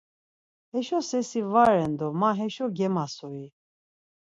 [0.71, 3.45] Haşo sersi va ren do ma heşo gemasui?